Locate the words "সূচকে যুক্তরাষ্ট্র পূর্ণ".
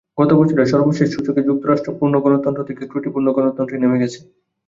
1.11-2.15